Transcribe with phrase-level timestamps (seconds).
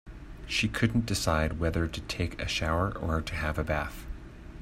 [0.47, 4.07] She couldn't decide whether to take a shower or to have a bath.